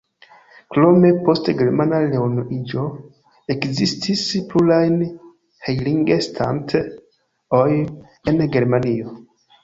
[0.75, 2.85] Krome, post germana reunuiĝo,
[3.55, 4.79] ekzistis pluraj
[5.67, 7.77] Heiligenstadt-oj
[8.33, 9.13] en Germanio.